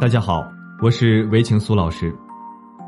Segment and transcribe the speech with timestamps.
[0.00, 0.48] 大家好，
[0.80, 2.14] 我是韦晴苏老师。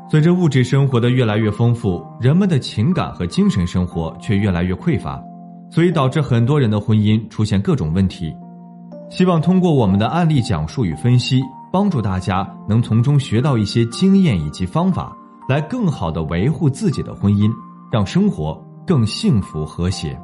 [0.09, 5.21] 随着物质生活的越来越丰富，人们的情感和精神生活却越来越匮乏，
[5.69, 8.33] 所以导致很多人的婚姻出现各种问题。
[9.09, 15.13] 希望通过我们的案例讲述与分析，帮助大家能从中学到一些经验以及方法，
[15.49, 17.51] 来更好的维护自己的婚姻，
[17.91, 18.57] 让生活
[18.87, 20.17] 更幸福和谐。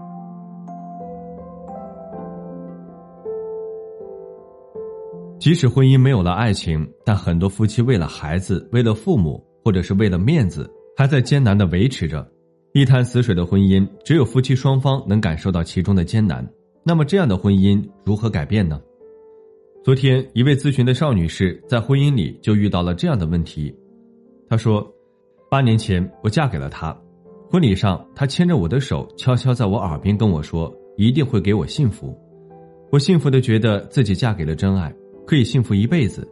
[5.40, 9.46] 即使婚姻没有了爱情，但很多夫妻为了孩子，为了父母。
[9.66, 10.66] 或者是为了面子，
[10.96, 12.26] 还在艰难的维持着，
[12.72, 16.48] 一潭死水的婚姻，只有夫妻双方能感受到其中的艰难。
[16.86, 18.80] 那么，这样的婚姻如何改变呢？
[19.84, 23.76] 昨天，一位咨询的邵女士在婚姻里就遇到了这样的问题。
[24.48, 24.90] 她说，
[25.52, 26.98] 八年前我嫁给了他，
[27.52, 32.18] 婚礼上他牵着我的手，悄悄在我耳边跟我说，一定会给我幸福。
[32.90, 34.96] 我幸福的觉得自己嫁给了真爱，
[35.28, 36.28] 可以幸福一辈子。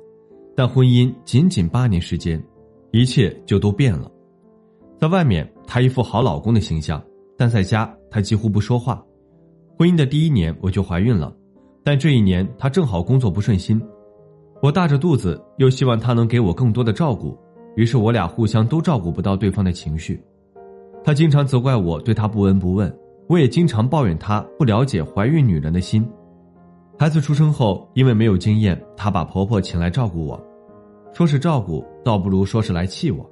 [0.55, 2.43] 但婚姻仅仅八年时间。
[2.91, 4.09] 一切就都变了，
[4.97, 7.03] 在外面他一副好老公的形象，
[7.37, 9.03] 但在家他几乎不说话。
[9.77, 11.35] 婚姻的第一年我就怀孕了，
[11.83, 13.81] 但这一年他正好工作不顺心，
[14.61, 17.37] 我大着肚子又希望他能给我更多的照顾，
[17.75, 20.17] 于是我俩互相都照顾不到对方的情绪。
[21.03, 26.09] 他经常责怪我对他不闻不问，我也经常抱怨他不了解怀孕女人的心。
[26.97, 30.41] 孩子出生后，因为没有经验，她把婆婆请来照顾我。
[31.13, 33.29] 说是照顾，倒不如说是来气我。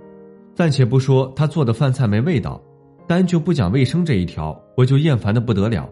[0.53, 2.61] 暂且不说他做的饭菜没味道，
[3.07, 5.89] 单就不讲卫生这一条，我就厌烦的不得了，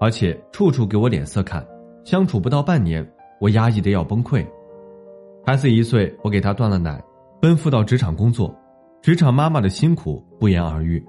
[0.00, 1.66] 而且处处给我脸色看。
[2.04, 3.06] 相处不到半年，
[3.40, 4.46] 我压抑的要崩溃。
[5.44, 7.02] 孩子一岁，我给他断了奶，
[7.40, 8.54] 奔赴到职场工作。
[9.02, 11.04] 职场妈妈的辛苦不言而喻，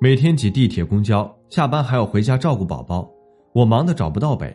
[0.00, 3.08] 每天挤地铁、公交，下班还要回家照顾宝宝，
[3.52, 4.54] 我忙得找不到北，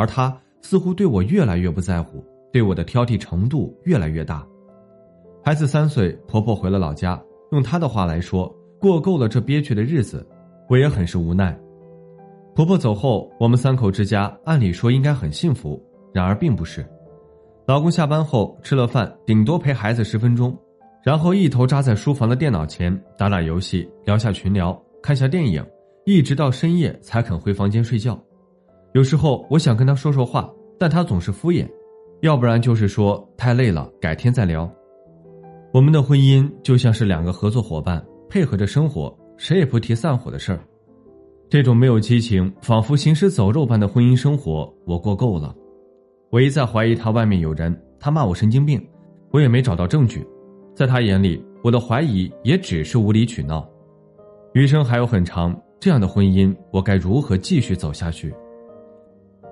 [0.00, 2.24] 而他似乎对我越来越不在乎。
[2.50, 4.44] 对我的挑剔程度越来越大，
[5.44, 7.22] 孩子三岁，婆婆回了老家。
[7.52, 10.26] 用她的话来说，过够了这憋屈的日子，
[10.68, 11.56] 我也很是无奈。
[12.54, 15.80] 婆婆走后，我们三口之家按理说应该很幸福，
[16.14, 16.84] 然而并不是。
[17.66, 20.56] 老公下班后吃了饭，顶多陪孩子十分钟，
[21.04, 25.64] 然后一头扎在书房的电脑前打打游戏，聊下群聊，看下电影，
[26.04, 28.20] 一直到深夜才肯回房间睡觉。
[28.92, 31.68] 有时候我想跟他说说话，但他总是敷衍。
[32.22, 34.70] 要不然就是说太累了，改天再聊。
[35.72, 40.60] 我们的婚姻就像是两个合作伙伴配合着生活，谁也不提散伙的事儿。
[41.48, 45.54] 这种没有激情、仿佛行尸走肉般的婚姻生活，我过够了。
[46.30, 48.84] 我一再怀疑他外面有人，他骂我神经病，
[49.30, 50.26] 我也没找到证据。
[50.74, 53.68] 在他眼里，我的怀疑也只是无理取闹。
[54.52, 58.34] 余生还有很长，这样的婚姻，我该如何继续走下去？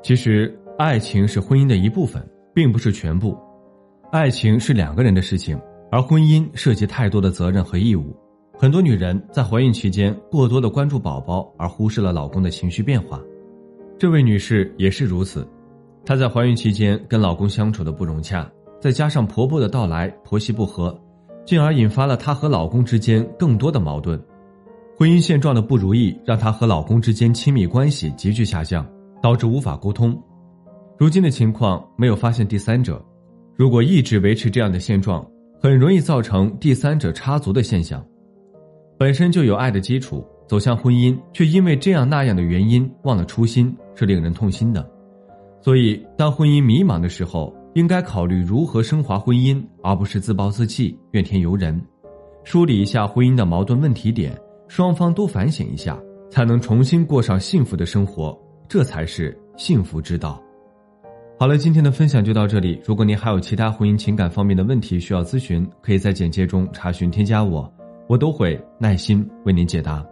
[0.03, 2.23] 其实，爱情是婚姻的一部分。
[2.55, 3.39] 并不是全部，
[4.11, 5.57] 爱情是两个人的事情，
[5.93, 8.17] 而婚姻涉及太多的责任和义务。
[8.59, 13.23] 很多女人在怀孕期间过多的关注宝宝，而忽视了老公的情绪变化。
[13.97, 15.47] 这位女士也是如此，
[16.05, 21.01] 她在怀孕期间跟老公相处的不融洽，再加上婆婆的到来，婆媳不和，
[21.47, 24.21] 进而引发了她和老公之间更多的矛盾。
[24.97, 28.85] 婚姻现状的不如意，让她和老公之间亲密关系急剧下降，
[29.23, 30.21] 导致无法沟通。
[30.99, 33.05] 如今的情况没有发现第三者，
[33.57, 35.25] 如果一直维持这样的现状，
[35.61, 38.05] 很容易造成第三者插足的现象。
[38.99, 44.89] 本身就有爱的基础，走向婚姻却因为这样那样的原因忘了初心，是令人痛心的。
[45.61, 51.81] 所以，当婚姻迷茫的时候，应该考虑如何升华婚姻，而不是自暴自弃、怨天尤人。
[52.45, 54.37] 梳理一下婚姻的矛盾问题点，
[54.69, 55.99] 双方都反省一下，
[56.31, 58.37] 才能重新过上幸福的生活，
[58.69, 60.43] 这才是幸福之道。
[61.39, 62.81] 好了，今天的分享就到这里。
[62.85, 67.73] 如果您还有其他婚姻情感方面的问题需要咨询，可以在简介中查询添加我，
[68.09, 70.05] 我都会耐心为您解答。